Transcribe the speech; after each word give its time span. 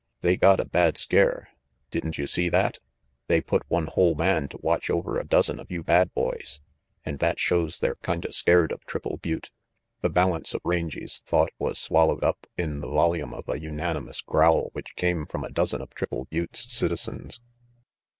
They 0.21 0.35
got 0.35 0.59
a 0.59 0.65
bad 0.65 0.97
scare. 0.97 1.49
Didn't 1.91 2.17
you 2.17 2.25
see 2.25 2.49
that? 2.49 2.79
They 3.27 3.39
put 3.39 3.61
one 3.69 3.85
whole 3.85 4.15
man 4.15 4.47
to 4.47 4.57
watch 4.63 4.89
only 4.89 5.19
a 5.19 5.23
dozen 5.23 5.59
of 5.59 5.69
you 5.69 5.83
bad 5.83 6.11
boys, 6.15 6.59
an' 7.05 7.17
that 7.17 7.37
shows 7.37 7.77
they're 7.77 7.93
kinda 7.93 8.31
scared 8.33 8.71
of 8.71 8.83
Triple 8.87 9.17
Butte" 9.17 9.51
The 10.01 10.09
balance 10.09 10.55
of 10.55 10.61
Rangy's 10.65 11.19
thought 11.19 11.51
was 11.59 11.77
swallowed 11.77 12.23
up 12.23 12.47
in 12.57 12.79
the 12.79 12.87
volume 12.89 13.31
of 13.31 13.47
a 13.47 13.59
unanimous 13.59 14.21
growl 14.21 14.71
which 14.73 14.95
came 14.95 15.27
from 15.27 15.43
a 15.43 15.51
dozen 15.51 15.81
of 15.83 15.93
Triple 15.93 16.25
Butte's 16.31 16.73
citizens. 16.73 17.39